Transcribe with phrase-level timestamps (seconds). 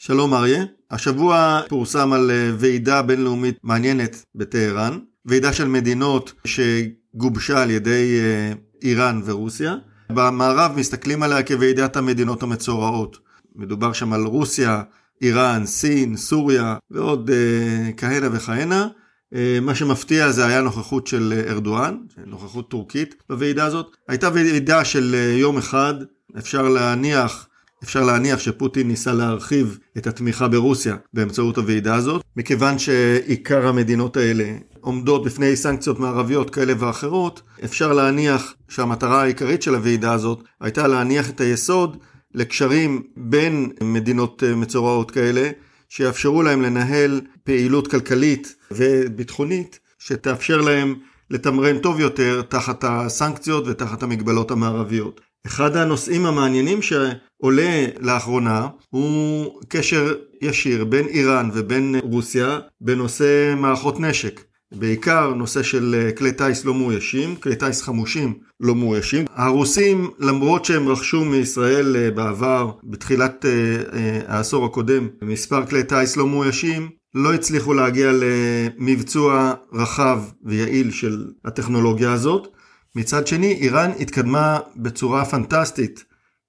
[0.00, 7.70] שלום אריה, השבוע פורסם על אה, ועידה בינלאומית מעניינת בטהרן, ועידה של מדינות שגובשה על
[7.70, 9.74] ידי אה, איראן ורוסיה.
[10.12, 13.18] במערב מסתכלים עליה כוועידת המדינות המצורעות.
[13.56, 14.82] מדובר שם על רוסיה,
[15.22, 18.88] איראן, סין, סוריה ועוד uh, כהנה וכהנה.
[19.34, 21.96] Uh, מה שמפתיע זה היה נוכחות של ארדואן,
[22.26, 23.96] נוכחות טורקית בוועידה הזאת.
[24.08, 25.94] הייתה ועידה של יום אחד,
[26.38, 27.47] אפשר להניח
[27.84, 34.44] אפשר להניח שפוטין ניסה להרחיב את התמיכה ברוסיה באמצעות הוועידה הזאת, מכיוון שעיקר המדינות האלה
[34.80, 41.30] עומדות בפני סנקציות מערביות כאלה ואחרות, אפשר להניח שהמטרה העיקרית של הוועידה הזאת הייתה להניח
[41.30, 41.96] את היסוד
[42.34, 45.50] לקשרים בין מדינות מצורעות כאלה,
[45.88, 50.94] שיאפשרו להם לנהל פעילות כלכלית וביטחונית, שתאפשר להם
[51.30, 55.20] לתמרן טוב יותר תחת הסנקציות ותחת המגבלות המערביות.
[55.48, 64.40] אחד הנושאים המעניינים שעולה לאחרונה הוא קשר ישיר בין איראן ובין רוסיה בנושא מערכות נשק.
[64.72, 69.24] בעיקר נושא של כלי טיס לא מאוישים, כלי טיס חמושים לא מאוישים.
[69.34, 73.50] הרוסים, למרות שהם רכשו מישראל אה, בעבר, בתחילת אה,
[73.92, 81.24] אה, העשור הקודם, מספר כלי טיס לא מאוישים, לא הצליחו להגיע למבצוע רחב ויעיל של
[81.44, 82.48] הטכנולוגיה הזאת.
[82.96, 86.04] מצד שני, איראן התקדמה בצורה פנטסטית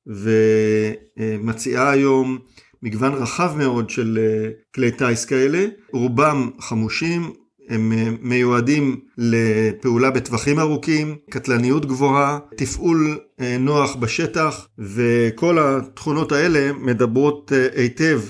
[0.08, 2.38] ומציעה היום
[2.84, 7.32] מגוון רחב מאוד של אה, כלי טיס כאלה, רובם חמושים,
[7.70, 16.74] הם אה, מיועדים לפעולה בטווחים ארוכים, קטלניות גבוהה, תפעול אה, נוח בשטח, וכל התכונות האלה
[16.74, 18.22] מדברות היטב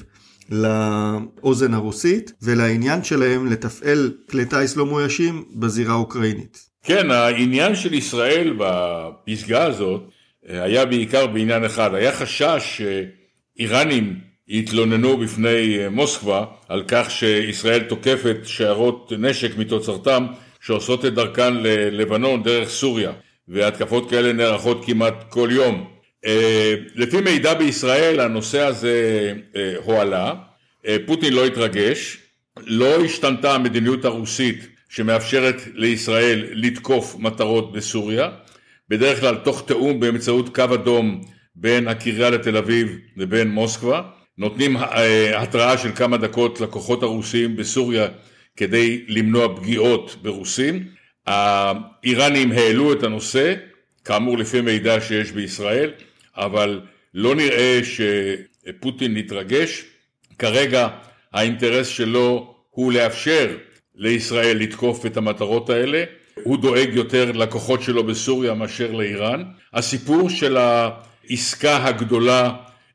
[0.49, 6.68] לאוזן הרוסית ולעניין שלהם לתפעל כלי טיס לא מאוישים בזירה האוקראינית.
[6.83, 10.01] כן, העניין של ישראל בפסגה הזאת
[10.49, 12.81] אה, היה בעיקר בעניין אחד, היה חשש
[13.57, 20.25] שאיראנים יתלוננו בפני אה, מוסקבה על כך שישראל תוקפת שיירות נשק מתוצרתם
[20.61, 23.11] שעושות את דרכן ללבנון דרך סוריה
[23.47, 25.87] והתקפות כאלה נערכות כמעט כל יום.
[26.25, 29.33] אה, לפי מידע בישראל הנושא הזה
[29.83, 30.33] הועלה,
[31.05, 32.17] פוטין לא התרגש,
[32.59, 38.29] לא השתנתה המדיניות הרוסית שמאפשרת לישראל לתקוף מטרות בסוריה,
[38.89, 41.21] בדרך כלל תוך תיאום באמצעות קו אדום
[41.55, 44.01] בין הקריה לתל אביב לבין מוסקבה,
[44.37, 48.07] נותנים אה, התראה של כמה דקות לכוחות הרוסים בסוריה
[48.57, 50.87] כדי למנוע פגיעות ברוסים.
[51.27, 53.53] האיראנים העלו את הנושא,
[54.05, 55.91] כאמור לפי מידע שיש בישראל,
[56.37, 56.81] אבל
[57.13, 59.83] לא נראה שפוטין נתרגש.
[60.39, 60.87] כרגע
[61.33, 63.57] האינטרס שלו הוא לאפשר
[63.99, 66.03] לישראל לתקוף את המטרות האלה,
[66.43, 69.43] הוא דואג יותר לכוחות שלו בסוריה מאשר לאיראן.
[69.73, 72.51] הסיפור של העסקה הגדולה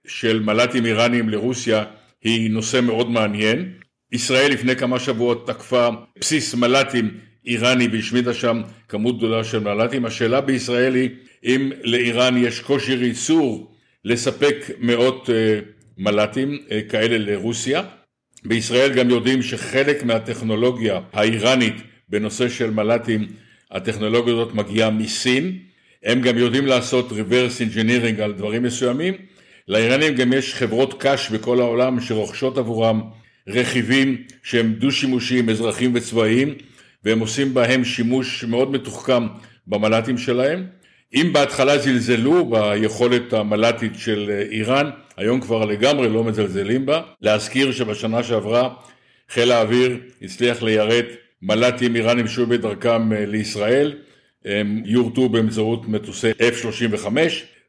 [0.07, 1.85] של מל"טים איראניים לרוסיה
[2.23, 3.73] היא נושא מאוד מעניין.
[4.13, 5.89] ישראל לפני כמה שבועות תקפה
[6.19, 7.11] בסיס מל"טים
[7.47, 10.05] איראני והשמידה שם כמות גדולה של מל"טים.
[10.05, 11.11] השאלה בישראל היא
[11.45, 15.59] אם לאיראן יש כושר ייצור לספק מאות אה,
[15.99, 17.83] מל"טים אה, כאלה לרוסיה.
[18.45, 21.75] בישראל גם יודעים שחלק מהטכנולוגיה האיראנית
[22.09, 23.27] בנושא של מל"טים,
[23.71, 25.59] הטכנולוגיה הזאת מגיעה מסין,
[26.05, 29.15] הם גם יודעים לעשות reverse engineering על דברים מסוימים,
[29.69, 33.01] לאיראנים גם יש חברות קש בכל העולם שרוכשות עבורם
[33.49, 36.55] רכיבים שהם דו-שימושיים, אזרחיים וצבאיים,
[37.05, 39.27] והם עושים בהם שימוש מאוד מתוחכם
[39.67, 40.67] במל"טים שלהם.
[41.15, 47.03] אם בהתחלה זלזלו ביכולת המל"טית של איראן, היום כבר לגמרי לא מזלזלים בה.
[47.21, 48.75] להזכיר שבשנה שעברה
[49.31, 51.07] חיל האוויר הצליח ליירט
[51.43, 53.95] מל"טים איראנים שהיו בדרכם אה, לישראל,
[54.45, 57.07] הם יורטו באמצעות מטוסי F-35.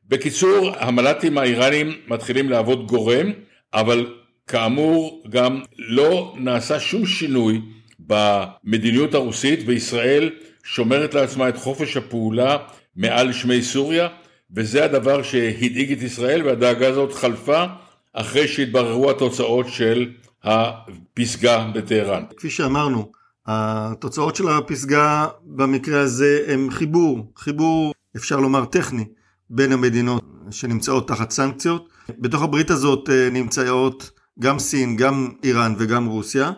[0.07, 3.31] בקיצור, המל"טים האיראנים מתחילים לעבוד גורם,
[3.73, 4.13] אבל
[4.47, 7.61] כאמור גם לא נעשה שום שינוי
[7.99, 10.29] במדיניות הרוסית וישראל
[10.63, 12.57] שומרת לעצמה את חופש הפעולה
[12.95, 14.07] מעל שמי סוריה,
[14.55, 17.65] וזה הדבר שהדאיג את ישראל, והדאגה הזאת חלפה
[18.13, 20.09] אחרי שהתבררו התוצאות של
[20.43, 22.23] הפסגה בטהרן.
[22.37, 23.11] כפי שאמרנו,
[23.45, 29.05] התוצאות של הפסגה במקרה הזה הם חיבור, חיבור אפשר לומר טכני,
[29.49, 31.89] בין המדינות שנמצאות תחת סנקציות.
[32.19, 36.51] בתוך הברית הזאת אה, נמצאות גם סין, גם איראן וגם רוסיה.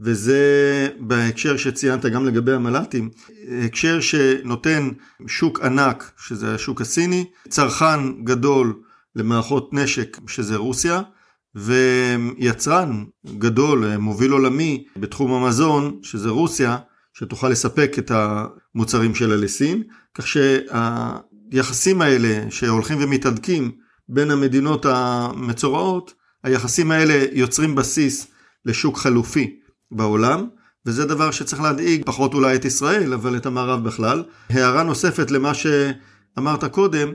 [0.00, 3.10] וזה בהקשר שציינת גם לגבי המל"טים,
[3.64, 4.88] הקשר שנותן
[5.26, 8.82] שוק ענק, שזה השוק הסיני, צרכן גדול
[9.16, 11.02] למערכות נשק, שזה רוסיה,
[11.54, 13.04] ויצרן
[13.38, 16.76] גדול, מוביל עולמי בתחום המזון, שזה רוסיה,
[17.14, 19.82] שתוכל לספק את המוצרים שלה לסין,
[20.14, 23.70] כך שהיחסים האלה שהולכים ומתהדקים
[24.08, 28.26] בין המדינות המצורעות, היחסים האלה יוצרים בסיס
[28.64, 29.56] לשוק חלופי
[29.92, 30.46] בעולם,
[30.86, 34.24] וזה דבר שצריך להדאיג פחות אולי את ישראל, אבל את המערב בכלל.
[34.50, 37.08] הערה נוספת למה שאמרת קודם,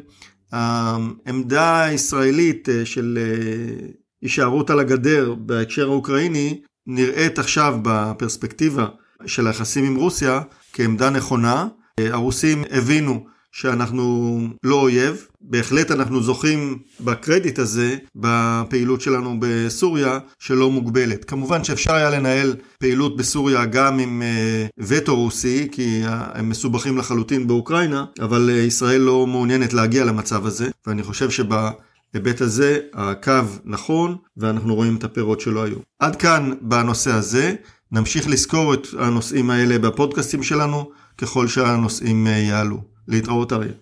[0.52, 3.88] העמדה הישראלית אה, של אה,
[4.22, 8.88] הישארות על הגדר בהקשר האוקראיני נראית עכשיו בפרספקטיבה
[9.26, 10.42] של היחסים עם רוסיה
[10.74, 11.68] כעמדה נכונה.
[12.00, 13.26] אה, הרוסים הבינו
[13.58, 21.26] שאנחנו לא אויב, בהחלט אנחנו זוכים בקרדיט הזה בפעילות שלנו בסוריה שלא מוגבלת.
[21.26, 27.48] כמובן שאפשר היה לנהל פעילות בסוריה גם עם אה, וטו רוסי, כי הם מסובכים לחלוטין
[27.48, 33.34] באוקראינה, אבל אה, ישראל לא מעוניינת להגיע למצב הזה, ואני חושב שבהיבט הזה הקו
[33.66, 35.78] נכון, ואנחנו רואים את הפירות שלו היו.
[36.00, 37.56] עד כאן בנושא הזה,
[37.92, 42.97] נמשיך לזכור את הנושאים האלה בפודקאסטים שלנו, ככל שהנושאים אה, יעלו.
[43.08, 43.74] להתראות אריה.